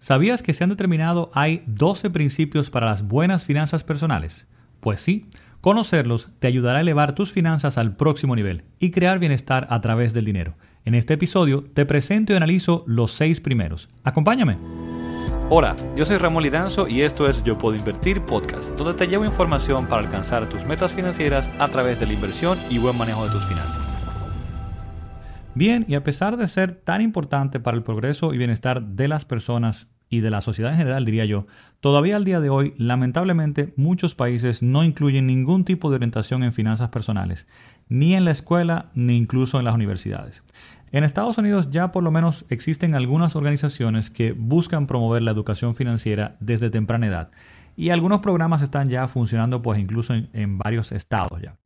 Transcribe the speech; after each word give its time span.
¿Sabías 0.00 0.42
que 0.42 0.54
se 0.54 0.62
han 0.62 0.70
determinado 0.70 1.30
hay 1.34 1.62
12 1.66 2.10
principios 2.10 2.70
para 2.70 2.86
las 2.86 3.02
buenas 3.02 3.44
finanzas 3.44 3.82
personales? 3.82 4.46
Pues 4.80 5.00
sí, 5.00 5.26
conocerlos 5.60 6.28
te 6.38 6.46
ayudará 6.46 6.78
a 6.78 6.82
elevar 6.82 7.14
tus 7.14 7.32
finanzas 7.32 7.78
al 7.78 7.96
próximo 7.96 8.36
nivel 8.36 8.62
y 8.78 8.90
crear 8.90 9.18
bienestar 9.18 9.66
a 9.70 9.80
través 9.80 10.14
del 10.14 10.24
dinero. 10.24 10.54
En 10.84 10.94
este 10.94 11.14
episodio 11.14 11.64
te 11.74 11.84
presento 11.84 12.32
y 12.32 12.36
analizo 12.36 12.84
los 12.86 13.10
seis 13.10 13.40
primeros. 13.40 13.88
Acompáñame. 14.04 14.56
Hola, 15.50 15.74
yo 15.96 16.06
soy 16.06 16.18
Ramón 16.18 16.44
Lidanzo 16.44 16.86
y 16.86 17.02
esto 17.02 17.28
es 17.28 17.42
Yo 17.42 17.58
Puedo 17.58 17.74
Invertir 17.74 18.22
Podcast, 18.22 18.70
donde 18.76 18.94
te 18.94 19.08
llevo 19.08 19.24
información 19.24 19.86
para 19.86 20.02
alcanzar 20.02 20.48
tus 20.48 20.64
metas 20.64 20.92
financieras 20.92 21.50
a 21.58 21.68
través 21.68 21.98
de 21.98 22.06
la 22.06 22.12
inversión 22.12 22.58
y 22.70 22.78
buen 22.78 22.96
manejo 22.96 23.24
de 23.26 23.32
tus 23.32 23.44
finanzas. 23.46 23.87
Bien, 25.58 25.84
y 25.88 25.96
a 25.96 26.04
pesar 26.04 26.36
de 26.36 26.46
ser 26.46 26.70
tan 26.70 27.00
importante 27.02 27.58
para 27.58 27.76
el 27.76 27.82
progreso 27.82 28.32
y 28.32 28.38
bienestar 28.38 28.80
de 28.80 29.08
las 29.08 29.24
personas 29.24 29.88
y 30.08 30.20
de 30.20 30.30
la 30.30 30.40
sociedad 30.40 30.70
en 30.70 30.78
general, 30.78 31.04
diría 31.04 31.24
yo, 31.24 31.48
todavía 31.80 32.14
al 32.14 32.24
día 32.24 32.38
de 32.38 32.48
hoy, 32.48 32.74
lamentablemente, 32.78 33.74
muchos 33.74 34.14
países 34.14 34.62
no 34.62 34.84
incluyen 34.84 35.26
ningún 35.26 35.64
tipo 35.64 35.90
de 35.90 35.96
orientación 35.96 36.44
en 36.44 36.52
finanzas 36.52 36.90
personales, 36.90 37.48
ni 37.88 38.14
en 38.14 38.24
la 38.24 38.30
escuela, 38.30 38.92
ni 38.94 39.16
incluso 39.16 39.58
en 39.58 39.64
las 39.64 39.74
universidades. 39.74 40.44
En 40.92 41.02
Estados 41.02 41.38
Unidos 41.38 41.70
ya 41.70 41.90
por 41.90 42.04
lo 42.04 42.12
menos 42.12 42.44
existen 42.50 42.94
algunas 42.94 43.34
organizaciones 43.34 44.10
que 44.10 44.30
buscan 44.30 44.86
promover 44.86 45.22
la 45.22 45.32
educación 45.32 45.74
financiera 45.74 46.36
desde 46.38 46.70
temprana 46.70 47.08
edad, 47.08 47.30
y 47.74 47.90
algunos 47.90 48.20
programas 48.20 48.62
están 48.62 48.90
ya 48.90 49.08
funcionando 49.08 49.60
pues 49.60 49.80
incluso 49.80 50.14
en, 50.14 50.58
varios 50.58 50.92
estados 50.92 51.42
ya. 51.42 51.56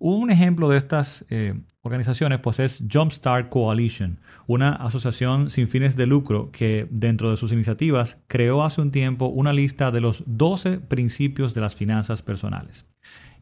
Un 0.00 0.30
ejemplo 0.30 0.68
de 0.68 0.78
estas 0.78 1.24
eh, 1.28 1.60
organizaciones 1.82 2.38
pues 2.38 2.60
es 2.60 2.84
Jumpstart 2.90 3.48
Coalition, 3.48 4.20
una 4.46 4.70
asociación 4.72 5.50
sin 5.50 5.66
fines 5.66 5.96
de 5.96 6.06
lucro 6.06 6.50
que 6.52 6.86
dentro 6.90 7.30
de 7.30 7.36
sus 7.36 7.50
iniciativas 7.50 8.18
creó 8.28 8.62
hace 8.62 8.80
un 8.80 8.92
tiempo 8.92 9.26
una 9.26 9.52
lista 9.52 9.90
de 9.90 10.00
los 10.00 10.22
12 10.26 10.78
principios 10.78 11.52
de 11.52 11.62
las 11.62 11.74
finanzas 11.74 12.22
personales. 12.22 12.86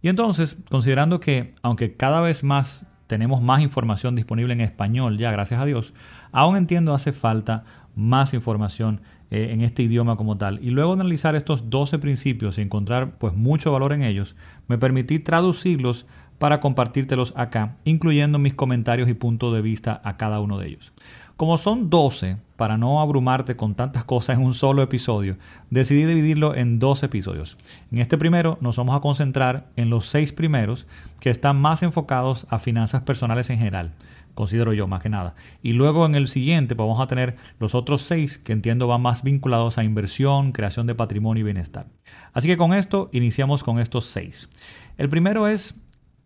Y 0.00 0.08
entonces, 0.08 0.56
considerando 0.70 1.20
que 1.20 1.52
aunque 1.60 1.94
cada 1.94 2.22
vez 2.22 2.42
más 2.42 2.86
tenemos 3.06 3.42
más 3.42 3.60
información 3.60 4.14
disponible 4.14 4.54
en 4.54 4.62
español 4.62 5.18
ya, 5.18 5.30
gracias 5.30 5.60
a 5.60 5.66
Dios, 5.66 5.92
aún 6.32 6.56
entiendo 6.56 6.94
hace 6.94 7.12
falta 7.12 7.64
más 7.94 8.32
información 8.32 9.02
eh, 9.30 9.48
en 9.52 9.60
este 9.60 9.82
idioma 9.82 10.16
como 10.16 10.36
tal. 10.36 10.58
Y 10.62 10.70
luego 10.70 10.94
de 10.94 11.00
analizar 11.00 11.34
estos 11.34 11.70
12 11.70 11.98
principios 11.98 12.58
y 12.58 12.62
encontrar 12.62 13.18
pues 13.18 13.34
mucho 13.34 13.72
valor 13.72 13.92
en 13.92 14.02
ellos, 14.02 14.36
me 14.68 14.78
permití 14.78 15.18
traducirlos 15.18 16.06
para 16.38 16.60
compartírtelos 16.60 17.32
acá, 17.36 17.76
incluyendo 17.84 18.38
mis 18.38 18.54
comentarios 18.54 19.08
y 19.08 19.14
puntos 19.14 19.54
de 19.54 19.62
vista 19.62 20.00
a 20.04 20.16
cada 20.16 20.40
uno 20.40 20.58
de 20.58 20.68
ellos. 20.68 20.92
Como 21.36 21.58
son 21.58 21.90
12, 21.90 22.38
para 22.56 22.78
no 22.78 23.00
abrumarte 23.00 23.56
con 23.56 23.74
tantas 23.74 24.04
cosas 24.04 24.38
en 24.38 24.44
un 24.44 24.54
solo 24.54 24.82
episodio, 24.82 25.36
decidí 25.68 26.04
dividirlo 26.04 26.54
en 26.54 26.78
dos 26.78 27.02
episodios. 27.02 27.58
En 27.92 27.98
este 27.98 28.16
primero 28.16 28.56
nos 28.62 28.76
vamos 28.76 28.96
a 28.96 29.00
concentrar 29.00 29.66
en 29.76 29.90
los 29.90 30.06
seis 30.06 30.32
primeros 30.32 30.86
que 31.20 31.28
están 31.28 31.60
más 31.60 31.82
enfocados 31.82 32.46
a 32.48 32.58
finanzas 32.58 33.02
personales 33.02 33.50
en 33.50 33.58
general, 33.58 33.92
considero 34.36 34.72
yo 34.72 34.86
más 34.86 35.02
que 35.02 35.08
nada. 35.08 35.34
Y 35.62 35.72
luego 35.72 36.06
en 36.06 36.14
el 36.14 36.28
siguiente 36.28 36.76
pues, 36.76 36.86
vamos 36.86 37.02
a 37.02 37.08
tener 37.08 37.34
los 37.58 37.74
otros 37.74 38.02
seis 38.02 38.38
que 38.38 38.52
entiendo 38.52 38.86
van 38.86 39.02
más 39.02 39.24
vinculados 39.24 39.78
a 39.78 39.82
inversión, 39.82 40.52
creación 40.52 40.86
de 40.86 40.94
patrimonio 40.94 41.40
y 41.40 41.44
bienestar. 41.44 41.86
Así 42.32 42.46
que 42.46 42.56
con 42.56 42.72
esto 42.72 43.10
iniciamos 43.12 43.64
con 43.64 43.80
estos 43.80 44.04
seis. 44.04 44.48
El 44.96 45.08
primero 45.08 45.48
es 45.48 45.80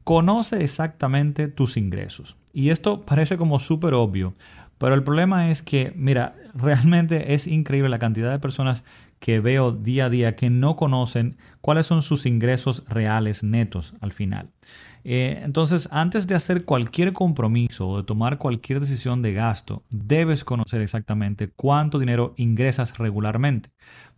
Conoce 0.05 0.63
exactamente 0.63 1.49
tus 1.49 1.77
ingresos. 1.77 2.37
Y 2.53 2.71
esto 2.71 3.01
parece 3.01 3.37
como 3.37 3.59
súper 3.59 3.95
obvio, 3.95 4.35
pero 4.79 4.95
el 4.95 5.05
problema 5.05 5.51
es 5.51 5.63
que, 5.63 5.93
mira, 5.95 6.35
realmente 6.55 7.35
es 7.35 7.47
increíble 7.47 7.91
la 7.91 7.99
cantidad 7.99 8.31
de 8.31 8.39
personas 8.39 8.83
que 9.21 9.39
veo 9.39 9.73
día 9.73 10.07
a 10.07 10.11
día 10.11 10.35
que 10.35 10.51
no 10.51 10.77
conocen 10.77 11.37
cuáles 11.61 11.87
son 11.87 12.03
sus 12.03 12.27
ingresos 12.27 12.83
reales 12.89 13.45
netos 13.45 13.95
al 14.01 14.13
final. 14.13 14.49
Eh, 15.05 15.41
entonces, 15.43 15.89
antes 15.91 16.27
de 16.27 16.35
hacer 16.35 16.65
cualquier 16.65 17.13
compromiso 17.13 17.89
o 17.89 17.97
de 17.99 18.05
tomar 18.05 18.39
cualquier 18.39 18.81
decisión 18.81 19.23
de 19.23 19.33
gasto, 19.33 19.83
debes 19.91 20.45
conocer 20.45 20.81
exactamente 20.81 21.49
cuánto 21.49 21.99
dinero 21.99 22.35
ingresas 22.37 22.99
regularmente. 22.99 23.71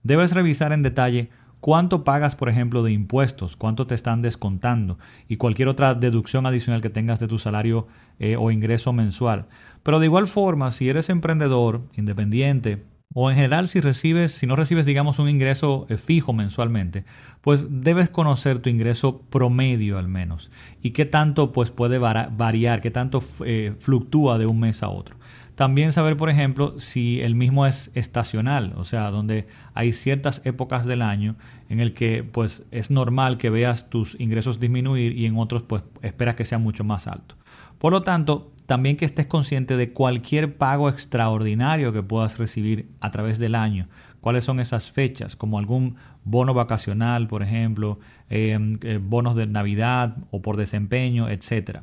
Debes 0.03 0.33
revisar 0.33 0.73
en 0.73 0.83
detalle 0.83 1.31
cuánto 1.61 2.03
pagas, 2.03 2.35
por 2.35 2.49
ejemplo, 2.49 2.83
de 2.83 2.91
impuestos, 2.91 3.57
cuánto 3.57 3.87
te 3.87 3.95
están 3.95 4.21
descontando 4.21 4.99
y 5.29 5.37
cualquier 5.37 5.69
otra 5.69 5.95
deducción 5.95 6.45
adicional 6.45 6.83
que 6.83 6.91
tengas 6.91 7.21
de 7.21 7.29
tu 7.29 7.39
salario 7.39 7.87
eh, 8.19 8.37
o 8.37 8.51
ingreso 8.51 8.93
mensual. 8.93 9.47
Pero 9.85 10.01
de 10.01 10.07
igual 10.07 10.27
forma, 10.27 10.73
si 10.73 10.89
eres 10.89 11.09
emprendedor, 11.09 11.83
independiente, 11.97 12.83
o 13.15 13.31
en 13.31 13.37
general 13.37 13.69
si 13.69 13.81
recibes, 13.81 14.33
si 14.33 14.47
no 14.47 14.57
recibes 14.57 14.87
digamos 14.87 15.19
un 15.19 15.29
ingreso 15.29 15.87
eh, 15.89 15.97
fijo 15.97 16.33
mensualmente, 16.33 17.05
pues 17.41 17.67
debes 17.69 18.11
conocer 18.11 18.59
tu 18.61 18.71
ingreso 18.71 19.23
promedio 19.31 19.99
al 19.99 20.09
menos 20.09 20.51
y 20.83 20.91
qué 20.91 21.05
tanto 21.05 21.53
pues 21.53 21.71
puede 21.71 21.99
variar, 21.99 22.81
qué 22.81 22.91
tanto 22.91 23.23
eh, 23.45 23.75
fluctúa 23.79 24.39
de 24.39 24.47
un 24.47 24.61
mes 24.61 24.83
a 24.83 24.89
otro. 24.89 25.17
También 25.55 25.93
saber, 25.93 26.17
por 26.17 26.31
ejemplo, 26.31 26.81
si 26.81 27.21
el 27.21 27.35
mismo 27.35 27.67
es 27.67 27.91
estacional, 27.95 28.73
o 28.77 28.85
sea, 28.85 29.11
donde 29.11 29.47
hay 29.75 29.93
ciertas 29.93 30.41
épocas 30.45 30.87
del 30.87 31.03
año 31.03 31.37
en 31.69 31.79
el 31.79 31.93
que 31.93 32.25
pues 32.25 32.65
es 32.71 32.91
normal 32.91 33.37
que 33.37 33.51
veas 33.51 33.91
tus 33.91 34.19
ingresos 34.19 34.61
disminuir 34.61 35.17
y 35.17 35.27
en 35.27 35.37
otros 35.37 35.63
pues 35.63 35.83
esperas 36.01 36.37
que 36.37 36.47
sea 36.47 36.59
mucho 36.59 36.85
más 36.85 37.07
alto. 37.07 37.37
Por 37.79 37.93
lo 37.93 38.03
tanto, 38.03 38.52
también 38.67 38.97
que 38.97 39.05
estés 39.05 39.27
consciente 39.27 39.77
de 39.77 39.93
cualquier 39.93 40.57
pago 40.57 40.89
extraordinario 40.89 41.93
que 41.93 42.03
puedas 42.03 42.39
recibir 42.39 42.89
a 43.01 43.11
través 43.11 43.39
del 43.39 43.55
año. 43.55 43.89
¿Cuáles 44.21 44.45
son 44.45 44.61
esas 44.61 44.91
fechas? 44.91 45.35
Como 45.35 45.59
algún 45.59 45.97
bono 46.25 46.55
vacacional, 46.55 47.27
por 47.27 47.43
ejemplo, 47.43 47.99
eh, 48.31 48.59
eh, 48.83 49.01
bonos 49.03 49.35
de 49.35 49.47
Navidad 49.47 50.17
o 50.31 50.43
por 50.43 50.57
desempeño, 50.57 51.29
etc. 51.29 51.81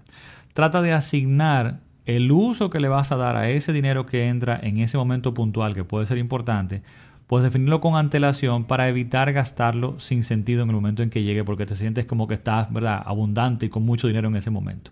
Trata 0.53 0.81
de 0.81 0.94
asignar 0.94 1.81
el 2.06 2.31
uso 2.31 2.69
que 2.69 2.79
le 2.79 2.88
vas 2.88 3.12
a 3.12 3.18
dar 3.18 3.35
a 3.35 3.50
ese 3.50 3.73
dinero 3.73 4.06
que 4.06 4.28
entra 4.28 4.59
en 4.62 4.78
ese 4.78 4.97
momento 4.97 5.34
puntual, 5.34 5.75
que 5.75 5.84
puede 5.84 6.06
ser 6.06 6.18
importante, 6.18 6.81
pues 7.28 7.44
definirlo 7.44 7.81
con 7.81 7.95
antelación 7.95 8.63
para 8.63 8.88
evitar 8.88 9.31
gastarlo 9.34 10.00
sin 10.00 10.23
sentido 10.23 10.63
en 10.63 10.69
el 10.69 10.75
momento 10.75 11.03
en 11.03 11.12
que 11.12 11.22
llegue, 11.22 11.44
porque 11.44 11.68
te 11.68 11.75
sientes 11.75 12.06
como 12.06 12.28
que 12.28 12.34
estás, 12.34 12.72
¿verdad?, 12.73 13.03
abundante 13.06 13.68
y 13.68 13.69
con 13.69 13.84
mucho 13.84 14.07
dinero 14.07 14.29
en 14.29 14.38
ese 14.38 14.50
momento. 14.50 14.91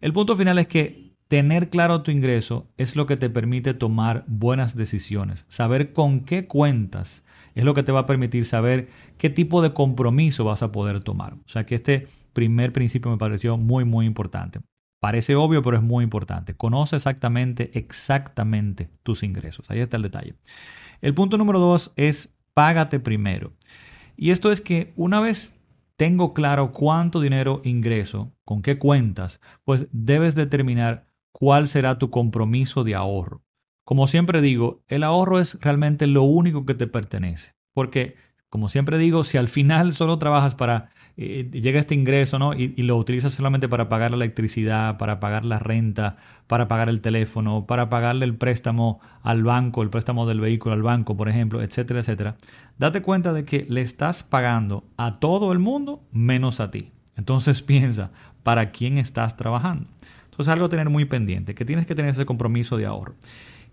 El 0.00 0.12
punto 0.12 0.34
final 0.34 0.58
es 0.58 0.66
que 0.66 1.12
tener 1.28 1.68
claro 1.68 2.02
tu 2.02 2.10
ingreso 2.10 2.68
es 2.78 2.96
lo 2.96 3.06
que 3.06 3.16
te 3.16 3.30
permite 3.30 3.74
tomar 3.74 4.24
buenas 4.26 4.74
decisiones. 4.74 5.44
Saber 5.48 5.92
con 5.92 6.20
qué 6.20 6.46
cuentas 6.46 7.22
es 7.54 7.64
lo 7.64 7.74
que 7.74 7.82
te 7.82 7.92
va 7.92 8.00
a 8.00 8.06
permitir 8.06 8.46
saber 8.46 8.88
qué 9.18 9.30
tipo 9.30 9.62
de 9.62 9.72
compromiso 9.72 10.44
vas 10.44 10.62
a 10.62 10.72
poder 10.72 11.02
tomar. 11.02 11.34
O 11.34 11.48
sea 11.48 11.66
que 11.66 11.74
este 11.74 12.08
primer 12.32 12.72
principio 12.72 13.10
me 13.10 13.18
pareció 13.18 13.56
muy, 13.56 13.84
muy 13.84 14.06
importante. 14.06 14.60
Parece 15.00 15.36
obvio, 15.36 15.62
pero 15.62 15.76
es 15.76 15.82
muy 15.82 16.02
importante. 16.02 16.54
Conoce 16.54 16.96
exactamente, 16.96 17.70
exactamente 17.78 18.90
tus 19.02 19.22
ingresos. 19.22 19.70
Ahí 19.70 19.80
está 19.80 19.96
el 19.96 20.02
detalle. 20.02 20.34
El 21.00 21.14
punto 21.14 21.38
número 21.38 21.60
dos 21.60 21.92
es 21.96 22.34
págate 22.54 22.98
primero. 22.98 23.52
Y 24.16 24.30
esto 24.30 24.50
es 24.50 24.60
que 24.60 24.92
una 24.96 25.20
vez 25.20 25.60
tengo 25.96 26.32
claro 26.32 26.72
cuánto 26.72 27.20
dinero 27.20 27.60
ingreso, 27.64 28.32
con 28.44 28.62
qué 28.62 28.78
cuentas, 28.78 29.40
pues 29.64 29.88
debes 29.90 30.34
determinar 30.36 31.07
cuál 31.32 31.68
será 31.68 31.98
tu 31.98 32.10
compromiso 32.10 32.84
de 32.84 32.94
ahorro. 32.94 33.42
Como 33.84 34.06
siempre 34.06 34.42
digo, 34.42 34.82
el 34.88 35.02
ahorro 35.02 35.40
es 35.40 35.58
realmente 35.60 36.06
lo 36.06 36.22
único 36.22 36.66
que 36.66 36.74
te 36.74 36.86
pertenece. 36.86 37.54
Porque, 37.72 38.16
como 38.50 38.68
siempre 38.68 38.98
digo, 38.98 39.24
si 39.24 39.38
al 39.38 39.48
final 39.48 39.94
solo 39.94 40.18
trabajas 40.18 40.54
para 40.54 40.90
llega 41.18 41.80
este 41.80 41.96
ingreso, 41.96 42.38
¿no? 42.38 42.52
Y, 42.54 42.68
lo 42.82 42.96
utilizas 42.96 43.32
solamente 43.32 43.68
para 43.68 43.88
pagar 43.88 44.12
la 44.12 44.18
electricidad, 44.18 44.98
para 44.98 45.18
pagar 45.18 45.44
la 45.44 45.58
renta, 45.58 46.16
para 46.46 46.68
pagar 46.68 46.88
el 46.88 47.00
teléfono, 47.00 47.66
para 47.66 47.88
pagarle 47.90 48.24
el 48.24 48.36
préstamo 48.36 49.00
al 49.22 49.42
banco, 49.42 49.82
el 49.82 49.90
préstamo 49.90 50.26
del 50.26 50.40
vehículo 50.40 50.74
al 50.74 50.82
banco, 50.82 51.16
por 51.16 51.28
ejemplo, 51.28 51.60
etcétera, 51.60 52.00
etcétera. 52.00 52.36
Date 52.78 53.02
cuenta 53.02 53.32
de 53.32 53.44
que 53.44 53.66
le 53.68 53.80
estás 53.80 54.22
pagando 54.22 54.84
a 54.96 55.18
todo 55.18 55.52
el 55.52 55.58
mundo 55.58 56.04
menos 56.12 56.60
a 56.60 56.70
ti. 56.70 56.92
Entonces 57.16 57.62
piensa, 57.64 58.12
¿para 58.44 58.70
quién 58.70 58.96
estás 58.96 59.36
trabajando? 59.36 59.88
Entonces 60.38 60.52
algo 60.52 60.66
a 60.66 60.68
tener 60.68 60.88
muy 60.88 61.04
pendiente, 61.04 61.56
que 61.56 61.64
tienes 61.64 61.84
que 61.84 61.96
tener 61.96 62.12
ese 62.12 62.24
compromiso 62.24 62.76
de 62.76 62.86
ahorro. 62.86 63.16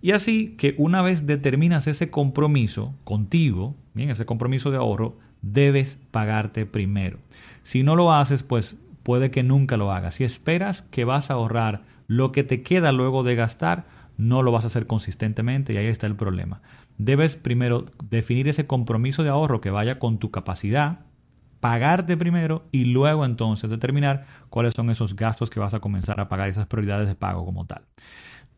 Y 0.01 0.13
así 0.13 0.55
que 0.57 0.73
una 0.79 1.03
vez 1.03 1.27
determinas 1.27 1.85
ese 1.85 2.09
compromiso 2.09 2.95
contigo, 3.03 3.75
bien, 3.93 4.09
ese 4.09 4.25
compromiso 4.25 4.71
de 4.71 4.77
ahorro, 4.77 5.15
debes 5.43 5.99
pagarte 6.09 6.65
primero. 6.65 7.19
Si 7.61 7.83
no 7.83 7.95
lo 7.95 8.11
haces, 8.11 8.41
pues 8.41 8.77
puede 9.03 9.29
que 9.29 9.43
nunca 9.43 9.77
lo 9.77 9.91
hagas. 9.91 10.15
Si 10.15 10.23
esperas 10.23 10.81
que 10.81 11.05
vas 11.05 11.29
a 11.29 11.35
ahorrar 11.35 11.83
lo 12.07 12.31
que 12.31 12.43
te 12.43 12.63
queda 12.63 12.91
luego 12.91 13.21
de 13.21 13.35
gastar, 13.35 13.85
no 14.17 14.41
lo 14.41 14.51
vas 14.51 14.63
a 14.63 14.67
hacer 14.67 14.87
consistentemente 14.87 15.71
y 15.71 15.77
ahí 15.77 15.85
está 15.85 16.07
el 16.07 16.15
problema. 16.15 16.63
Debes 16.97 17.35
primero 17.35 17.85
definir 18.09 18.47
ese 18.47 18.65
compromiso 18.65 19.21
de 19.21 19.29
ahorro 19.29 19.61
que 19.61 19.69
vaya 19.69 19.99
con 19.99 20.17
tu 20.17 20.31
capacidad, 20.31 21.01
pagarte 21.65 22.15
primero 22.15 22.63
y 22.71 22.85
luego 22.85 23.25
entonces 23.25 23.71
determinar 23.71 24.27
cuáles 24.51 24.75
son 24.75 24.91
esos 24.91 25.15
gastos 25.15 25.49
que 25.49 25.59
vas 25.59 25.73
a 25.73 25.79
comenzar 25.79 26.19
a 26.19 26.29
pagar, 26.29 26.47
esas 26.47 26.67
prioridades 26.67 27.07
de 27.07 27.15
pago 27.15 27.43
como 27.43 27.65
tal. 27.65 27.81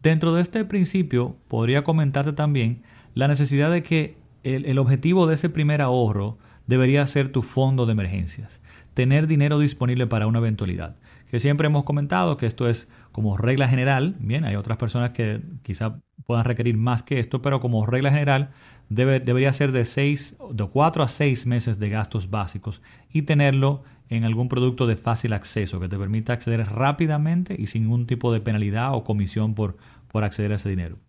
Dentro 0.03 0.33
de 0.33 0.41
este 0.41 0.65
principio 0.65 1.37
podría 1.47 1.85
comentarte 1.85 2.33
también 2.33 2.83
la 3.13 3.29
necesidad 3.29 3.71
de 3.71 3.81
que 3.81 4.17
el, 4.43 4.77
objetivo 4.77 5.25
de 5.25 5.35
ese 5.35 5.47
primer 5.47 5.81
ahorro 5.81 6.37
debería 6.65 7.07
ser 7.07 7.29
tu 7.29 7.43
fondo 7.43 7.85
de 7.85 7.93
emergencias, 7.93 8.59
tener 8.93 9.25
dinero 9.25 9.57
disponible 9.57 10.05
para 10.05 10.27
una 10.27 10.39
eventualidad. 10.39 10.97
Que 11.31 11.39
siempre 11.39 11.67
hemos 11.67 11.85
comentado 11.85 12.35
que 12.35 12.45
esto 12.45 12.67
es 12.67 12.89
como 13.17 13.35
regla 13.35 13.67
general, 13.67 14.15
bien, 14.19 14.45
hay 14.45 14.55
otras 14.55 14.77
personas 14.77 15.09
que 15.09 15.41
quizá 15.63 16.01
puedan 16.27 16.45
requerir 16.45 16.77
más 16.77 17.01
que 17.01 17.19
esto, 17.19 17.41
pero 17.41 17.59
como 17.59 17.83
regla 17.83 18.11
general 18.11 18.51
debe, 18.89 19.19
debería 19.19 19.51
ser 19.53 19.71
de, 19.71 19.85
seis, 19.85 20.35
de 20.51 20.63
4 20.63 21.01
a 21.01 21.07
6 21.07 21.47
meses 21.47 21.79
de 21.79 21.89
gastos 21.89 22.29
básicos 22.29 22.83
y 23.09 23.23
tenerlo 23.23 23.81
en 24.09 24.23
algún 24.23 24.49
producto 24.49 24.85
de 24.85 24.97
fácil 24.97 25.33
acceso 25.33 25.79
que 25.79 25.89
te 25.89 25.97
permita 25.97 26.33
acceder 26.33 26.63
rápidamente 26.67 27.55
y 27.57 27.65
sin 27.65 27.85
ningún 27.85 28.05
tipo 28.05 28.31
de 28.31 28.39
penalidad 28.39 28.93
o 28.93 29.03
comisión 29.03 29.55
por, 29.55 29.77
por 30.09 30.23
acceder 30.23 30.51
a 30.51 30.57
ese 30.57 30.69
dinero. 30.69 30.99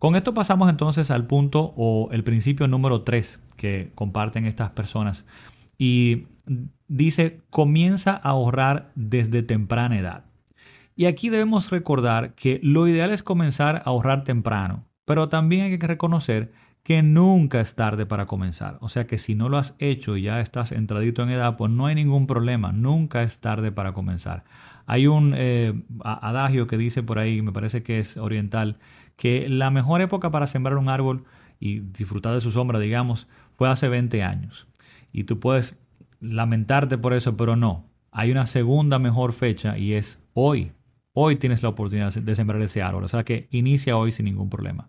Con 0.00 0.16
esto 0.16 0.34
pasamos 0.34 0.68
entonces 0.68 1.12
al 1.12 1.28
punto 1.28 1.74
o 1.76 2.08
el 2.10 2.24
principio 2.24 2.66
número 2.66 3.02
3 3.02 3.38
que 3.56 3.92
comparten 3.94 4.46
estas 4.46 4.72
personas 4.72 5.24
y 5.78 6.26
dice 6.88 7.42
comienza 7.50 8.14
a 8.14 8.30
ahorrar 8.30 8.90
desde 8.96 9.44
temprana 9.44 9.96
edad. 9.96 10.29
Y 10.96 11.06
aquí 11.06 11.28
debemos 11.28 11.70
recordar 11.70 12.34
que 12.34 12.60
lo 12.62 12.86
ideal 12.88 13.10
es 13.10 13.22
comenzar 13.22 13.76
a 13.76 13.90
ahorrar 13.90 14.24
temprano, 14.24 14.86
pero 15.04 15.28
también 15.28 15.66
hay 15.66 15.78
que 15.78 15.86
reconocer 15.86 16.52
que 16.82 17.02
nunca 17.02 17.60
es 17.60 17.74
tarde 17.74 18.06
para 18.06 18.26
comenzar. 18.26 18.78
O 18.80 18.88
sea 18.88 19.06
que 19.06 19.18
si 19.18 19.34
no 19.34 19.48
lo 19.48 19.58
has 19.58 19.74
hecho 19.78 20.16
y 20.16 20.22
ya 20.22 20.40
estás 20.40 20.72
entradito 20.72 21.22
en 21.22 21.30
edad, 21.30 21.56
pues 21.56 21.70
no 21.70 21.86
hay 21.86 21.94
ningún 21.94 22.26
problema. 22.26 22.72
Nunca 22.72 23.22
es 23.22 23.38
tarde 23.38 23.70
para 23.70 23.92
comenzar. 23.92 24.44
Hay 24.86 25.06
un 25.06 25.34
eh, 25.36 25.74
adagio 26.02 26.66
que 26.66 26.76
dice 26.76 27.02
por 27.02 27.18
ahí, 27.18 27.42
me 27.42 27.52
parece 27.52 27.82
que 27.82 28.00
es 28.00 28.16
oriental, 28.16 28.76
que 29.16 29.48
la 29.48 29.70
mejor 29.70 30.00
época 30.00 30.30
para 30.30 30.46
sembrar 30.46 30.78
un 30.78 30.88
árbol 30.88 31.24
y 31.60 31.80
disfrutar 31.80 32.34
de 32.34 32.40
su 32.40 32.50
sombra, 32.50 32.78
digamos, 32.78 33.28
fue 33.56 33.68
hace 33.68 33.88
20 33.88 34.22
años. 34.24 34.66
Y 35.12 35.24
tú 35.24 35.38
puedes 35.38 35.78
lamentarte 36.20 36.98
por 36.98 37.12
eso, 37.12 37.36
pero 37.36 37.56
no. 37.56 37.90
Hay 38.10 38.32
una 38.32 38.46
segunda 38.46 38.98
mejor 38.98 39.32
fecha 39.32 39.78
y 39.78 39.92
es 39.92 40.18
hoy. 40.32 40.72
Hoy 41.22 41.36
tienes 41.36 41.62
la 41.62 41.68
oportunidad 41.68 42.14
de 42.14 42.34
sembrar 42.34 42.62
ese 42.62 42.80
árbol. 42.80 43.04
O 43.04 43.08
sea 43.08 43.24
que 43.24 43.46
inicia 43.50 43.94
hoy 43.98 44.10
sin 44.10 44.24
ningún 44.24 44.48
problema. 44.48 44.88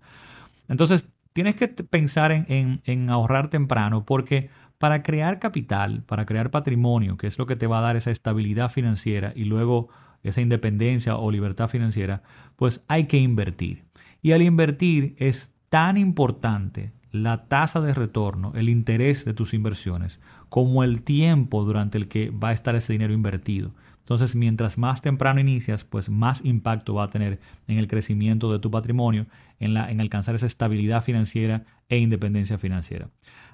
Entonces, 0.70 1.06
tienes 1.34 1.56
que 1.56 1.68
pensar 1.68 2.32
en, 2.32 3.10
ahorrar 3.10 3.50
temprano 3.50 4.06
porque 4.06 4.50
para 4.78 5.04
crear 5.04 5.40
capital, 5.40 6.04
para 6.04 6.26
crear 6.26 6.50
patrimonio, 6.50 7.18
que 7.18 7.28
es 7.28 7.38
lo 7.38 7.46
que 7.46 7.58
te 7.58 7.68
va 7.68 7.80
a 7.80 7.82
dar 7.82 7.98
esa 7.98 8.12
estabilidad 8.12 8.72
financiera 8.72 9.34
y 9.36 9.44
luego 9.44 9.90
esa 10.24 10.40
independencia 10.40 11.18
o 11.18 11.32
libertad 11.32 11.68
financiera, 11.68 12.24
pues 12.56 12.82
hay 12.88 13.08
que 13.08 13.18
invertir. 13.18 13.84
Y 14.22 14.32
al 14.32 14.42
invertir 14.42 15.16
es 15.18 15.52
tan 15.68 15.98
importante 15.98 16.94
la 17.12 17.50
tasa 17.50 17.82
de 17.82 17.94
retorno, 17.94 18.54
el 18.56 18.70
interés 18.70 19.26
de 19.26 19.34
tus 19.34 19.54
inversiones, 19.54 20.22
como 20.48 20.84
el 20.84 21.04
tiempo 21.04 21.66
durante 21.66 21.98
el 21.98 22.08
que 22.08 22.30
va 22.30 22.50
a 22.50 22.54
estar 22.54 22.74
ese 22.76 22.94
dinero 22.94 23.14
invertido. 23.14 23.74
Entonces, 24.02 24.36
mientras 24.36 24.78
más 24.78 25.02
temprano 25.02 25.40
inicias, 25.40 25.84
pues 25.84 26.10
más 26.10 26.44
impacto 26.44 26.96
va 26.96 27.06
a 27.06 27.10
tener 27.10 27.40
en 27.68 27.78
el 27.78 27.88
crecimiento 27.88 28.52
de 28.52 28.60
tu 28.60 28.70
patrimonio, 28.70 29.28
en, 29.60 29.74
la, 29.74 29.90
en 29.90 30.02
alcanzar 30.02 30.36
esa 30.36 30.48
estabilidad 30.48 31.04
financiera 31.04 31.64
e 31.88 31.98
independencia 31.98 32.58
financiera. 32.58 33.10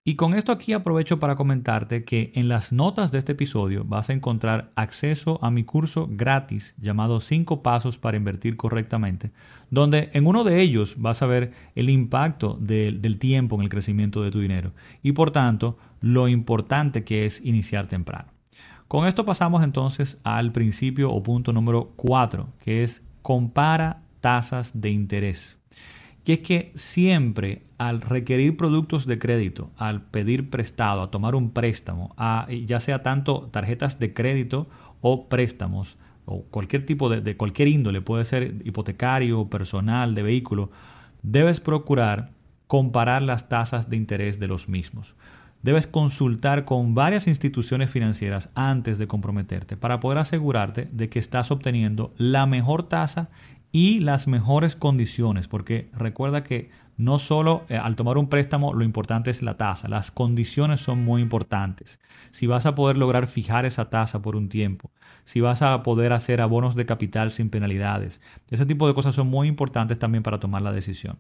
Y 0.08 0.16
con 0.16 0.34
esto 0.34 0.54
aquí 0.54 0.72
aprovecho 0.72 1.20
para 1.20 1.36
comentarte 1.36 2.06
que 2.06 2.32
en 2.34 2.48
las 2.48 2.72
notas 2.72 3.12
de 3.12 3.18
este 3.18 3.34
episodio 3.34 3.84
vas 3.84 4.10
a 4.10 4.14
encontrar 4.14 4.72
acceso 4.76 5.38
a 5.44 5.52
mi 5.52 5.66
curso 5.66 6.08
gratis 6.10 6.76
llamado 6.80 7.20
5 7.20 7.62
pasos 7.62 7.98
para 7.98 8.16
invertir 8.16 8.56
correctamente, 8.56 9.32
donde 9.70 10.10
en 10.14 10.26
uno 10.26 10.46
de 10.46 10.62
ellos 10.62 10.96
vas 10.98 11.22
a 11.22 11.28
ver 11.28 11.52
el 11.76 11.90
impacto 11.90 12.58
del 12.62 13.20
tiempo 13.20 13.58
en 13.58 13.64
el 13.64 13.70
crecimiento 13.70 14.24
de 14.24 14.32
tu 14.32 14.40
dinero 14.40 14.72
y 15.04 15.12
por 15.12 15.32
tanto 15.32 15.78
lo 16.00 16.30
importante 16.30 17.04
que 17.04 17.26
es 17.26 17.44
iniciar 17.44 17.88
temprano. 17.88 18.37
Con 18.88 19.06
esto 19.06 19.26
pasamos 19.26 19.64
entonces 19.64 20.18
al 20.24 20.54
principio 20.54 21.12
o 21.12 21.22
punto 21.22 21.52
número 21.52 21.92
4, 21.98 22.48
que 22.64 22.86
es 22.86 23.02
compara 23.22 24.02
tasas 24.22 24.80
de 24.80 24.92
interés. 24.92 25.60
Y 26.24 26.32
es 26.32 26.40
que 26.40 26.72
siempre 26.74 27.64
al 27.78 28.00
requerir 28.00 28.56
productos 28.56 29.06
de 29.06 29.20
crédito, 29.20 29.72
al 29.78 30.04
pedir 30.04 30.50
prestado, 30.50 31.02
a 31.02 31.12
tomar 31.12 31.36
un 31.36 31.52
préstamo, 31.52 32.14
a, 32.18 32.48
ya 32.66 32.80
sea 32.80 33.04
tanto 33.04 33.50
tarjetas 33.52 34.00
de 34.00 34.14
crédito 34.14 34.68
o 35.02 35.28
préstamos, 35.28 35.98
o 36.26 36.44
cualquier 36.44 36.86
tipo 36.86 37.10
de, 37.10 37.20
de 37.20 37.36
cualquier 37.36 37.68
índole, 37.68 38.02
puede 38.02 38.24
ser 38.24 38.56
hipotecario, 38.64 39.50
personal, 39.50 40.16
de 40.16 40.24
vehículo, 40.24 40.72
debes 41.24 41.60
procurar 41.60 42.32
comparar 42.68 43.22
las 43.22 43.50
tasas 43.50 43.90
de 43.90 43.98
interés 43.98 44.40
de 44.40 44.48
los 44.48 44.70
mismos 44.70 45.16
debes 45.62 45.88
consultar 45.88 46.66
con 46.66 46.96
varias 46.96 47.28
instituciones 47.28 47.90
financieras 47.90 48.50
antes 48.56 48.98
de 48.98 49.08
comprometerte 49.08 49.78
para 49.78 50.00
poder 50.00 50.20
asegurarte 50.20 50.88
de 50.92 51.10
que 51.10 51.20
estás 51.20 51.52
obteniendo 51.52 52.14
la 52.18 52.46
mejor 52.46 52.84
tasa 52.84 53.30
y 53.72 54.00
las 54.00 54.28
mejores 54.28 54.76
condiciones, 54.76 55.48
porque 55.48 55.90
recuerda 55.94 56.44
que 56.44 56.70
no 56.98 57.20
solo 57.20 57.64
eh, 57.70 57.78
al 57.78 57.96
tomar 57.96 58.18
un 58.18 58.28
préstamo 58.28 58.74
lo 58.74 58.84
importante 58.84 59.30
es 59.30 59.44
la 59.44 59.56
tasa, 59.56 59.88
las 59.88 60.10
condiciones 60.10 60.82
son 60.82 61.04
muy 61.04 61.22
importantes. 61.22 62.00
Si 62.32 62.48
vas 62.48 62.66
a 62.66 62.74
poder 62.74 62.98
lograr 62.98 63.28
fijar 63.28 63.66
esa 63.66 63.90
tasa 63.90 64.22
por 64.22 64.36
un 64.36 64.50
tiempo, 64.50 64.92
si 65.26 65.42
vas 65.42 65.62
a 65.62 65.84
poder 65.84 66.12
hacer 66.12 66.42
abonos 66.42 66.76
de 66.76 66.86
capital 66.86 67.32
sin 67.32 67.50
penalidades, 67.50 68.20
ese 68.50 68.66
tipo 68.66 68.88
de 68.88 68.96
cosas 68.96 69.14
son 69.14 69.28
muy 69.28 69.48
importantes 69.48 70.00
también 70.00 70.24
para 70.24 70.40
tomar 70.40 70.64
la 70.64 70.72
decisión. 70.72 71.20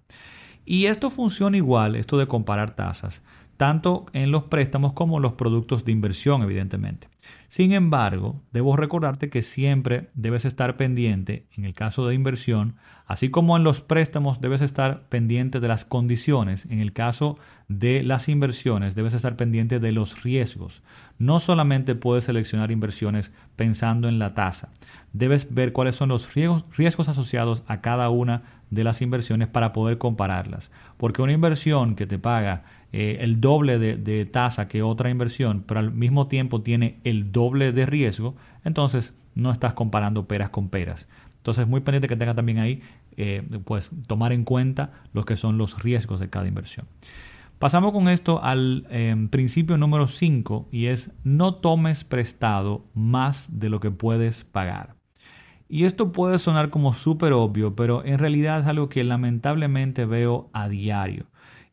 Y 0.65 0.87
esto 0.87 1.09
funciona 1.09 1.55
igual, 1.55 1.95
esto 1.95 2.17
de 2.17 2.27
comparar 2.27 2.71
tasas, 2.71 3.21
tanto 3.57 4.05
en 4.13 4.31
los 4.31 4.43
préstamos 4.43 4.93
como 4.93 5.17
en 5.17 5.23
los 5.23 5.33
productos 5.33 5.83
de 5.83 5.91
inversión, 5.91 6.43
evidentemente. 6.43 7.09
Sin 7.49 7.73
embargo, 7.73 8.41
debo 8.51 8.75
recordarte 8.75 9.29
que 9.29 9.41
siempre 9.41 10.09
debes 10.13 10.45
estar 10.45 10.77
pendiente, 10.77 11.47
en 11.55 11.65
el 11.65 11.73
caso 11.73 12.05
de 12.07 12.13
inversión, 12.13 12.75
así 13.05 13.29
como 13.29 13.57
en 13.57 13.63
los 13.63 13.81
préstamos 13.81 14.41
debes 14.41 14.61
estar 14.61 15.07
pendiente 15.09 15.59
de 15.59 15.67
las 15.67 15.85
condiciones, 15.85 16.65
en 16.69 16.79
el 16.79 16.93
caso 16.93 17.37
de 17.67 18.03
las 18.03 18.29
inversiones 18.29 18.95
debes 18.95 19.13
estar 19.13 19.35
pendiente 19.35 19.79
de 19.79 19.91
los 19.91 20.23
riesgos. 20.23 20.83
No 21.17 21.39
solamente 21.39 21.95
puedes 21.95 22.25
seleccionar 22.25 22.71
inversiones 22.71 23.31
pensando 23.55 24.07
en 24.07 24.19
la 24.19 24.33
tasa, 24.33 24.69
debes 25.13 25.53
ver 25.53 25.73
cuáles 25.73 25.95
son 25.95 26.09
los 26.09 26.33
riesgos, 26.33 26.65
riesgos 26.77 27.09
asociados 27.09 27.63
a 27.67 27.81
cada 27.81 28.09
una 28.09 28.43
de 28.69 28.83
las 28.83 29.01
inversiones 29.01 29.47
para 29.47 29.73
poder 29.73 29.97
compararlas. 29.97 30.71
Porque 30.97 31.21
una 31.21 31.33
inversión 31.33 31.95
que 31.95 32.07
te 32.07 32.19
paga 32.19 32.63
eh, 32.93 33.17
el 33.21 33.41
doble 33.41 33.79
de, 33.79 34.25
tasa 34.25 34.67
que 34.67 34.81
otra 34.81 35.09
inversión, 35.09 35.63
pero 35.67 35.79
al 35.79 35.91
mismo 35.91 36.27
tiempo 36.27 36.61
tiene 36.61 36.99
el 37.03 37.31
doble 37.31 37.71
de 37.71 37.85
riesgo, 37.85 38.35
entonces 38.63 39.15
no 39.35 39.51
estás 39.51 39.73
comparando 39.73 40.27
peras 40.27 40.49
con 40.49 40.69
peras. 40.69 41.07
Entonces 41.37 41.67
muy 41.67 41.81
pendiente 41.81 42.07
que 42.07 42.15
tenga 42.15 42.35
también 42.35 42.59
ahí, 42.59 42.81
eh, 43.17 43.43
pues 43.65 43.91
tomar 44.07 44.31
en 44.31 44.43
cuenta 44.43 44.91
los 45.13 45.25
que 45.25 45.37
son 45.37 45.57
los 45.57 45.81
riesgos 45.83 46.19
de 46.19 46.29
cada 46.29 46.47
inversión. 46.47 46.87
Pasamos 47.59 47.91
con 47.91 48.07
esto 48.07 48.43
al 48.43 48.85
em, 48.91 49.29
principio 49.29 49.77
número 49.77 50.07
5 50.07 50.67
y 50.71 50.87
es 50.87 51.11
no 51.23 51.55
tomes 51.55 52.03
prestado 52.03 52.85
más 52.93 53.47
de 53.59 53.69
lo 53.69 53.79
que 53.79 53.89
puedes 53.89 54.43
pagar. 54.43 54.95
Y 55.67 55.85
esto 55.85 56.11
puede 56.11 56.37
sonar 56.37 56.69
como 56.69 56.93
súper 56.93 57.33
obvio, 57.33 57.75
pero 57.75 58.05
en 58.05 58.19
realidad 58.19 58.59
es 58.59 58.67
algo 58.67 58.89
que 58.89 59.03
lamentablemente 59.03 60.05
veo 60.05 60.49
a 60.53 60.69
diario. 60.69 61.25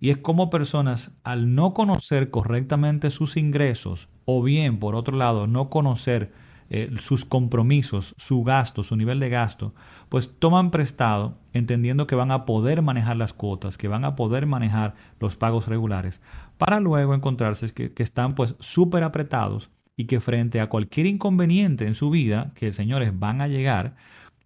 Y 0.04 0.10
es 0.10 0.18
como 0.18 0.50
personas, 0.50 1.12
al 1.24 1.54
no 1.54 1.72
conocer 1.72 2.28
correctamente 2.28 3.10
sus 3.10 3.38
ingresos, 3.38 4.10
o 4.26 4.42
bien, 4.42 4.78
por 4.78 4.96
otro 4.96 5.16
lado, 5.16 5.46
no 5.46 5.70
conocer 5.70 6.30
eh, 6.68 6.90
sus 7.00 7.24
compromisos, 7.24 8.14
su 8.18 8.44
gasto, 8.44 8.82
su 8.82 8.96
nivel 8.96 9.18
de 9.18 9.30
gasto, 9.30 9.72
pues 10.10 10.30
toman 10.38 10.70
prestado 10.70 11.38
entendiendo 11.54 12.06
que 12.06 12.16
van 12.16 12.32
a 12.32 12.44
poder 12.44 12.82
manejar 12.82 13.16
las 13.16 13.32
cuotas, 13.32 13.78
que 13.78 13.88
van 13.88 14.04
a 14.04 14.14
poder 14.14 14.44
manejar 14.44 14.94
los 15.20 15.36
pagos 15.36 15.68
regulares, 15.68 16.20
para 16.58 16.80
luego 16.80 17.14
encontrarse 17.14 17.72
que, 17.72 17.90
están 17.96 18.34
pues 18.34 18.56
súper 18.60 19.04
apretados 19.04 19.70
y 19.96 20.04
que 20.04 20.20
frente 20.20 20.60
a 20.60 20.68
cualquier 20.68 21.06
inconveniente 21.06 21.86
en 21.86 21.94
su 21.94 22.10
vida, 22.10 22.52
que 22.54 22.74
señores 22.74 23.18
van 23.18 23.40
a 23.40 23.48
llegar, 23.48 23.96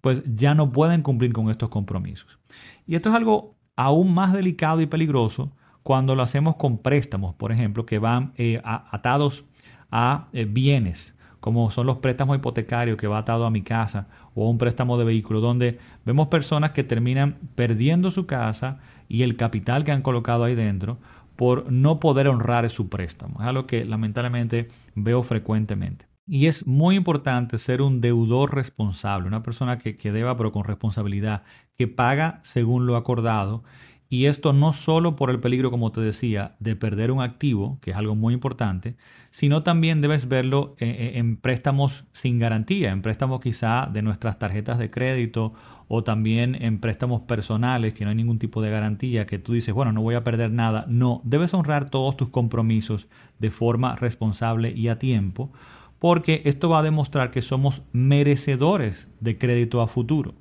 pues 0.03 0.23
ya 0.25 0.55
no 0.55 0.71
pueden 0.71 1.03
cumplir 1.03 1.33
con 1.33 1.51
estos 1.51 1.69
compromisos. 1.69 2.39
Y 2.87 2.95
esto 2.95 3.09
es 3.09 3.17
algo 3.17 3.58
aún 3.79 4.13
más 4.13 4.33
delicado 4.33 4.81
y 4.81 4.87
peligroso 4.87 5.53
cuando 5.85 6.17
lo 6.17 6.23
hacemos 6.23 6.57
con 6.57 6.79
préstamos, 6.79 7.37
por 7.37 7.53
ejemplo, 7.53 7.87
que 7.87 8.01
van 8.01 8.33
eh, 8.37 8.61
atados 8.65 9.45
a 9.93 10.27
eh, 10.33 10.47
bienes, 10.51 11.15
como 11.39 11.71
son 11.71 11.87
los 11.87 11.99
préstamos 11.99 12.37
hipotecarios 12.37 12.97
que 12.97 13.07
va 13.07 13.19
atado 13.19 13.47
a 13.47 13.51
mi 13.51 13.63
casa 13.63 14.09
o 14.35 14.51
un 14.51 14.59
préstamo 14.59 14.99
de 14.99 15.05
vehículo, 15.05 15.41
donde 15.41 15.79
vemos 16.05 16.27
personas 16.27 16.73
que 16.73 16.83
terminan 16.83 17.39
perdiendo 17.55 18.11
su 18.11 18.27
casa 18.27 18.81
y 19.09 19.23
el 19.23 19.37
capital 19.37 19.85
que 19.85 19.93
han 19.93 20.03
colocado 20.03 20.43
ahí 20.43 20.57
dentro 20.57 20.99
por 21.37 21.71
no 21.71 22.01
poder 22.01 22.27
honrar 22.27 22.69
su 22.71 22.89
préstamo. 22.89 23.41
Es 23.41 23.47
algo 23.47 23.67
que 23.69 23.85
lamentablemente 23.85 24.67
veo 24.97 25.23
frecuentemente. 25.23 26.07
Y 26.29 26.47
es 26.47 26.67
muy 26.67 26.97
importante 26.97 27.57
ser 27.57 27.81
un 27.81 28.03
deudor 28.03 28.55
responsable, 28.55 29.27
una 29.29 29.43
persona 29.43 29.79
que, 29.79 29.97
que 29.97 30.13
deba 30.13 30.37
pero 30.37 30.53
con 30.53 30.65
responsabilidad, 30.65 31.43
que 31.77 31.89
paga 31.89 32.41
según 32.43 32.87
lo 32.87 32.97
acordado 32.97 33.65
Y 34.11 34.27
esto 34.27 34.53
no 34.53 34.73
solo 34.73 35.17
por 35.17 35.31
el 35.31 35.41
peligro, 35.41 35.71
como 35.71 35.93
te 35.93 36.01
decía, 36.01 36.57
de 36.61 36.77
perder 36.77 37.11
un 37.13 37.23
activo, 37.23 37.79
que 37.83 37.91
es 37.93 37.97
algo 37.97 38.15
muy 38.15 38.35
importante, 38.35 38.97
sino 39.31 39.63
también 39.63 40.01
debes 40.01 40.29
verlo 40.29 40.77
en, 40.79 41.37
préstamos 41.37 42.05
sin 42.13 42.39
garantía, 42.39 42.91
en 42.91 43.03
préstamos 43.03 43.41
quizá 43.41 43.89
de 43.93 44.03
nuestras 44.03 44.39
tarjetas 44.39 44.79
de 44.79 44.91
crédito 44.91 45.53
o 45.89 46.05
también 46.05 46.55
en 46.55 46.81
préstamos 46.81 47.23
personales 47.23 47.95
que 47.95 48.05
no 48.05 48.11
hay 48.11 48.17
ningún 48.17 48.39
tipo 48.39 48.63
de 48.63 48.71
garantía, 48.71 49.27
que 49.27 49.39
tú 49.39 49.53
dices, 49.55 49.75
bueno, 49.75 49.93
no 49.93 50.03
voy 50.03 50.15
a 50.15 50.25
perder 50.25 50.53
nada. 50.53 50.87
No, 50.89 51.21
debes 51.25 51.53
honrar 51.55 51.91
todos 51.91 52.17
tus 52.17 52.29
compromisos 52.31 53.09
de 53.39 53.51
forma 53.51 53.97
responsable 53.97 54.73
y 54.73 54.89
a 54.89 54.99
tiempo, 54.99 55.53
porque 55.99 56.43
esto 56.45 56.69
va 56.69 56.81
a 56.81 56.83
demostrar 56.83 57.31
que 57.31 57.43
somos 57.43 57.83
merecedores 57.93 59.09
de 59.21 59.39
crédito 59.39 59.81
a 59.81 59.89
futuro. 59.89 60.35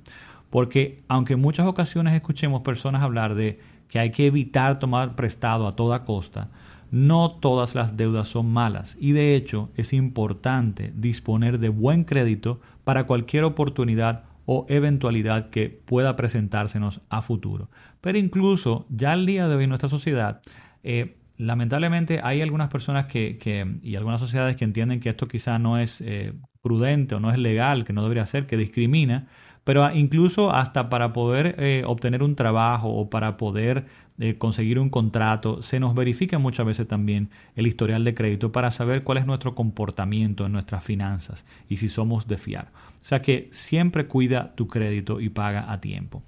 Porque 0.50 1.02
aunque 1.08 1.34
en 1.34 1.40
muchas 1.40 1.66
ocasiones 1.66 2.14
escuchemos 2.14 2.62
personas 2.62 3.02
hablar 3.02 3.34
de 3.34 3.60
que 3.88 3.98
hay 3.98 4.10
que 4.10 4.26
evitar 4.26 4.78
tomar 4.78 5.14
prestado 5.14 5.66
a 5.66 5.76
toda 5.76 6.04
costa, 6.04 6.50
no 6.90 7.32
todas 7.32 7.74
las 7.74 7.96
deudas 7.96 8.28
son 8.28 8.50
malas 8.50 8.96
y 8.98 9.12
de 9.12 9.34
hecho 9.34 9.68
es 9.76 9.92
importante 9.92 10.92
disponer 10.96 11.58
de 11.58 11.68
buen 11.68 12.04
crédito 12.04 12.60
para 12.84 13.04
cualquier 13.06 13.44
oportunidad 13.44 14.24
o 14.46 14.64
eventualidad 14.70 15.50
que 15.50 15.68
pueda 15.68 16.16
presentársenos 16.16 17.02
a 17.10 17.20
futuro. 17.20 17.68
Pero 18.00 18.16
incluso 18.16 18.86
ya 18.88 19.12
al 19.12 19.26
día 19.26 19.46
de 19.46 19.56
hoy 19.56 19.64
en 19.64 19.68
nuestra 19.68 19.90
sociedad, 19.90 20.40
eh, 20.82 21.17
lamentablemente 21.38 22.20
hay 22.22 22.42
algunas 22.42 22.68
personas 22.68 23.06
que, 23.06 23.78
y 23.82 23.96
algunas 23.96 24.20
sociedades 24.20 24.56
que 24.56 24.64
entienden 24.64 25.00
que 25.00 25.08
esto 25.08 25.26
quizá 25.28 25.58
no 25.58 25.78
es 25.78 26.00
eh, 26.00 26.34
prudente 26.60 27.14
o 27.14 27.20
no 27.20 27.30
es 27.30 27.38
legal, 27.38 27.84
que 27.84 27.92
no 27.92 28.02
debería 28.02 28.26
ser, 28.26 28.46
que 28.46 28.56
discrimina, 28.56 29.28
pero 29.64 29.90
incluso 29.94 30.50
hasta 30.50 30.88
para 30.88 31.12
poder 31.12 31.54
eh, 31.58 31.84
obtener 31.86 32.22
un 32.22 32.34
trabajo 32.34 32.88
o 32.88 33.08
para 33.08 33.36
poder 33.36 33.86
eh, 34.18 34.36
conseguir 34.36 34.80
un 34.80 34.90
contrato, 34.90 35.62
se 35.62 35.78
nos 35.78 35.94
verifica 35.94 36.38
muchas 36.38 36.66
veces 36.66 36.88
también 36.88 37.30
el 37.54 37.66
historial 37.66 38.02
de 38.02 38.14
crédito 38.14 38.50
para 38.50 38.70
saber 38.72 39.04
cuál 39.04 39.18
es 39.18 39.26
nuestro 39.26 39.54
comportamiento 39.54 40.44
en 40.44 40.52
nuestras 40.52 40.82
finanzas 40.82 41.44
y 41.68 41.76
si 41.76 41.88
somos 41.88 42.26
de 42.26 42.38
fiar. 42.38 42.72
O 43.02 43.04
sea 43.04 43.22
que 43.22 43.48
siempre 43.52 44.06
cuida 44.06 44.54
tu 44.56 44.66
crédito 44.66 45.20
y 45.20 45.28
paga 45.28 45.70
a 45.70 45.80
tiempo. 45.80 46.24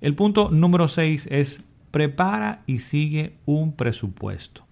El 0.00 0.14
punto 0.14 0.48
número 0.50 0.88
6 0.88 1.28
es 1.30 1.62
prepara 1.90 2.62
y 2.66 2.78
sigue 2.78 3.34
un 3.46 3.72
presupuesto. 3.72 4.64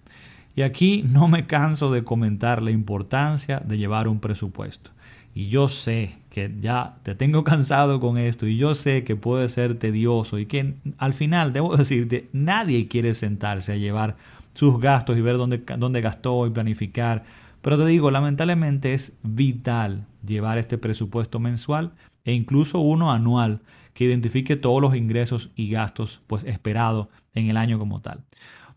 Y 0.55 0.61
aquí 0.61 1.03
no 1.07 1.27
me 1.27 1.45
canso 1.45 1.91
de 1.91 2.03
comentar 2.03 2.61
la 2.61 2.71
importancia 2.71 3.61
de 3.65 3.77
llevar 3.77 4.07
un 4.07 4.19
presupuesto. 4.19 4.91
Y 5.33 5.47
yo 5.47 5.69
sé 5.69 6.17
que 6.29 6.53
ya 6.59 6.97
te 7.03 7.15
tengo 7.15 7.43
cansado 7.45 7.99
con 7.99 8.17
esto 8.17 8.47
y 8.47 8.57
yo 8.57 8.75
sé 8.75 9.03
que 9.03 9.15
puede 9.15 9.47
ser 9.49 9.75
tedioso 9.75 10.39
y 10.39 10.45
que 10.45 10.73
al 10.97 11.13
final, 11.13 11.53
debo 11.53 11.77
decirte, 11.77 12.29
nadie 12.33 12.87
quiere 12.87 13.13
sentarse 13.13 13.73
a 13.73 13.77
llevar 13.77 14.17
sus 14.53 14.79
gastos 14.79 15.17
y 15.17 15.21
ver 15.21 15.37
dónde, 15.37 15.63
dónde 15.77 16.01
gastó 16.01 16.45
y 16.45 16.49
planificar. 16.49 17.23
Pero 17.61 17.77
te 17.77 17.85
digo, 17.85 18.11
lamentablemente 18.11 18.93
es 18.93 19.17
vital 19.23 20.05
llevar 20.25 20.57
este 20.57 20.77
presupuesto 20.77 21.39
mensual 21.39 21.93
e 22.25 22.33
incluso 22.33 22.79
uno 22.79 23.11
anual 23.11 23.61
que 23.99 24.05
identifique 24.05 24.55
todos 24.55 24.81
los 24.81 24.95
ingresos 24.95 25.51
y 25.55 25.71
gastos 25.71 26.21
pues 26.25 26.45
esperados 26.45 27.09
en 27.33 27.49
el 27.49 27.57
año 27.57 27.77
como 27.77 27.99
tal. 28.01 28.23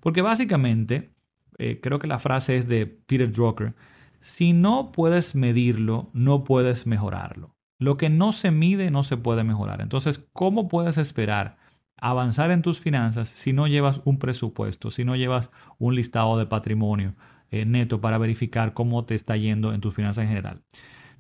Porque 0.01 0.21
básicamente, 0.21 1.13
eh, 1.59 1.79
creo 1.81 2.01
que 2.01 2.09
la 2.09 2.19
frase 2.19 2.57
es 2.57 2.67
de 2.67 2.87
Peter 2.87 3.31
Drucker, 3.31 3.77
si 4.19 4.53
no 4.53 4.91
puedes 4.91 5.37
medirlo, 5.37 6.11
no 6.13 6.43
puedes 6.43 6.89
mejorarlo. 6.89 7.55
Lo 7.79 7.97
que 7.97 8.09
no 8.09 8.33
se 8.33 8.51
mide 8.51 8.91
no 8.91 9.05
se 9.05 9.17
puede 9.17 9.45
mejorar. 9.45 9.81
Entonces, 9.81 10.27
¿cómo 10.33 10.67
puedes 10.67 10.99
esperar 10.99 11.57
avanzar 11.99 12.51
en 12.51 12.63
tus 12.63 12.81
finanzas 12.81 13.29
si 13.29 13.53
no 13.53 13.69
llevas 13.69 14.01
un 14.05 14.19
presupuesto, 14.19 14.91
si 14.91 15.05
no 15.05 15.15
llevas 15.15 15.51
un 15.79 15.95
listado 15.95 16.37
de 16.37 16.47
patrimonio 16.47 17.15
eh, 17.53 17.65
neto 17.65 18.01
para 18.01 18.19
verificar 18.19 18.75
cómo 18.75 19.05
te 19.05 19.15
está 19.15 19.37
yendo 19.37 19.73
en 19.73 19.81
tus 19.81 19.95
finanzas 19.95 20.25
en 20.25 20.31
general? 20.31 20.63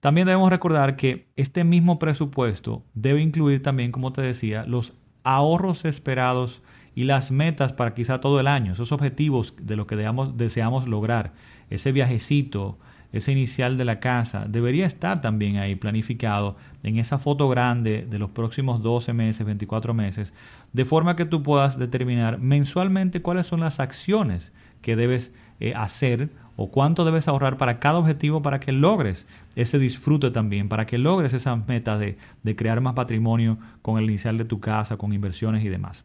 También 0.02 0.26
debemos 0.26 0.50
recordar 0.50 0.96
que 0.96 1.26
este 1.36 1.62
mismo 1.62 2.00
presupuesto 2.00 2.82
debe 2.92 3.22
incluir 3.22 3.62
también, 3.62 3.92
como 3.92 4.12
te 4.12 4.20
decía, 4.20 4.64
los 4.66 4.94
ahorros 5.22 5.84
esperados 5.84 6.60
y 6.96 7.04
las 7.04 7.30
metas 7.30 7.72
para 7.72 7.94
quizá 7.94 8.20
todo 8.20 8.40
el 8.40 8.48
año, 8.48 8.72
esos 8.72 8.90
objetivos 8.90 9.54
de 9.62 9.76
lo 9.76 9.86
que 9.86 9.94
deseamos 10.34 10.88
lograr, 10.88 11.34
ese 11.70 11.92
viajecito, 11.92 12.80
ese 13.12 13.30
inicial 13.30 13.78
de 13.78 13.84
la 13.84 14.00
casa, 14.00 14.44
debería 14.48 14.86
estar 14.86 15.20
también 15.20 15.58
ahí 15.58 15.76
planificado 15.76 16.56
en 16.82 16.98
esa 16.98 17.20
foto 17.20 17.48
grande 17.48 18.04
de 18.04 18.18
los 18.18 18.30
próximos 18.30 18.82
12 18.82 19.12
meses, 19.12 19.46
24 19.46 19.94
meses, 19.94 20.34
de 20.72 20.84
forma 20.84 21.14
que 21.14 21.26
tú 21.26 21.44
puedas 21.44 21.78
determinar 21.78 22.40
mensualmente 22.40 23.22
cuáles 23.22 23.46
son 23.46 23.60
las 23.60 23.78
acciones 23.78 24.50
que 24.80 24.96
debes 24.96 25.32
eh, 25.60 25.74
hacer 25.76 26.30
o 26.56 26.70
cuánto 26.70 27.04
debes 27.04 27.28
ahorrar 27.28 27.56
para 27.56 27.78
cada 27.78 27.98
objetivo 27.98 28.42
para 28.42 28.60
que 28.60 28.72
logres 28.72 29.26
ese 29.56 29.78
disfrute 29.78 30.30
también, 30.30 30.68
para 30.68 30.86
que 30.86 30.98
logres 30.98 31.32
esas 31.34 31.66
metas 31.66 31.98
de, 31.98 32.16
de 32.42 32.56
crear 32.56 32.80
más 32.80 32.94
patrimonio 32.94 33.58
con 33.82 33.98
el 33.98 34.04
inicial 34.04 34.38
de 34.38 34.44
tu 34.44 34.60
casa, 34.60 34.96
con 34.96 35.12
inversiones 35.12 35.64
y 35.64 35.68
demás. 35.68 36.04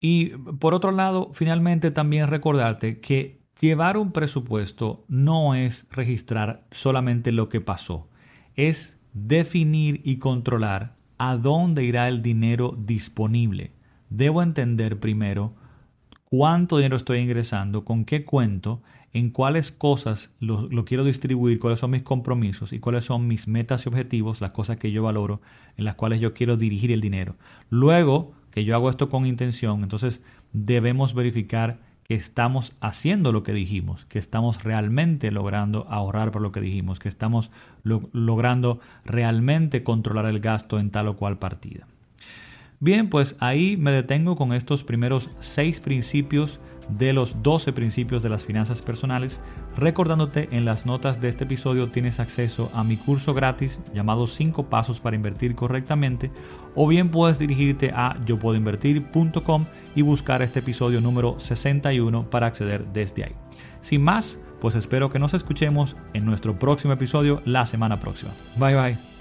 Y 0.00 0.30
por 0.58 0.74
otro 0.74 0.90
lado, 0.90 1.30
finalmente 1.32 1.90
también 1.90 2.28
recordarte 2.28 3.00
que 3.00 3.44
Llevar 3.60 3.96
un 3.96 4.10
presupuesto 4.10 5.04
no 5.06 5.54
es 5.54 5.86
registrar 5.90 6.66
solamente 6.72 7.30
lo 7.30 7.48
que 7.48 7.60
pasó, 7.60 8.08
es 8.56 9.00
definir 9.12 10.00
y 10.04 10.16
controlar 10.18 10.96
a 11.18 11.36
dónde 11.36 11.84
irá 11.84 12.08
el 12.08 12.20
dinero 12.20 12.76
disponible. 12.76 13.70
Debo 14.10 14.42
entender 14.42 14.98
primero 14.98 15.54
cuánto 16.24 16.78
dinero 16.78 16.96
estoy 16.96 17.20
ingresando, 17.20 17.84
con 17.84 18.04
qué 18.04 18.24
cuento, 18.24 18.82
en 19.14 19.30
cuáles 19.30 19.70
cosas 19.70 20.32
lo, 20.40 20.84
quiero 20.84 21.04
distribuir, 21.04 21.60
cuáles 21.60 21.78
son 21.78 21.92
mis 21.92 22.02
compromisos 22.02 22.72
y 22.72 22.80
cuáles 22.80 23.04
son 23.04 23.28
mis 23.28 23.46
metas 23.46 23.86
y 23.86 23.88
objetivos, 23.88 24.40
las 24.40 24.50
cosas 24.50 24.76
que 24.76 24.90
yo 24.90 25.04
valoro, 25.04 25.40
en 25.76 25.84
las 25.84 25.94
cuales 25.94 26.20
yo 26.20 26.34
quiero 26.34 26.56
dirigir 26.56 26.90
el 26.90 27.00
dinero. 27.00 27.36
Luego 27.70 28.32
que 28.50 28.64
yo 28.64 28.74
hago 28.74 28.90
esto 28.90 29.08
con 29.08 29.24
intención, 29.24 29.84
entonces 29.84 30.20
debemos 30.52 31.14
verificar 31.14 31.78
que 32.02 32.16
estamos 32.16 32.72
haciendo 32.80 33.30
lo 33.30 33.44
que 33.44 33.52
dijimos, 33.52 34.04
que 34.06 34.18
estamos 34.18 34.64
realmente 34.64 35.30
logrando 35.30 35.86
ahorrar 35.88 36.32
por 36.32 36.42
lo 36.42 36.50
que 36.50 36.60
dijimos, 36.60 36.98
que 36.98 37.08
estamos 37.08 37.52
logrando 37.84 38.80
realmente 39.04 39.84
controlar 39.84 40.26
el 40.26 40.40
gasto 40.40 40.80
en 40.80 40.90
tal 40.90 41.06
o 41.06 41.16
cual 41.16 41.38
partida. 41.38 41.86
Bien, 42.80 43.08
pues 43.08 43.36
ahí 43.38 43.76
me 43.76 43.92
detengo 43.92 44.36
con 44.36 44.52
estos 44.52 44.82
primeros 44.82 45.30
seis 45.38 45.80
principios 45.80 46.58
de 46.88 47.12
los 47.12 47.42
12 47.42 47.72
principios 47.72 48.22
de 48.22 48.28
las 48.28 48.44
finanzas 48.44 48.82
personales. 48.82 49.40
Recordándote, 49.76 50.48
en 50.52 50.64
las 50.64 50.86
notas 50.86 51.20
de 51.20 51.28
este 51.28 51.44
episodio 51.44 51.90
tienes 51.90 52.20
acceso 52.20 52.70
a 52.74 52.84
mi 52.84 52.96
curso 52.96 53.34
gratis 53.34 53.80
llamado 53.92 54.26
5 54.26 54.68
pasos 54.70 55.00
para 55.00 55.16
invertir 55.16 55.54
correctamente 55.54 56.30
o 56.74 56.86
bien 56.86 57.10
puedes 57.10 57.38
dirigirte 57.38 57.92
a 57.94 58.18
yo 58.24 58.38
puedo 58.38 58.56
invertir.com 58.56 59.66
y 59.94 60.02
buscar 60.02 60.42
este 60.42 60.60
episodio 60.60 61.00
número 61.00 61.38
61 61.38 62.30
para 62.30 62.46
acceder 62.46 62.86
desde 62.92 63.24
ahí. 63.24 63.32
Sin 63.80 64.02
más, 64.02 64.38
pues 64.60 64.74
espero 64.76 65.10
que 65.10 65.18
nos 65.18 65.34
escuchemos 65.34 65.96
en 66.14 66.24
nuestro 66.24 66.58
próximo 66.58 66.94
episodio 66.94 67.42
la 67.44 67.66
semana 67.66 68.00
próxima. 68.00 68.32
Bye 68.56 68.74
bye. 68.74 69.13